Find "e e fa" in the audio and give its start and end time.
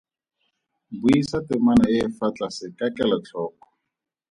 1.89-2.27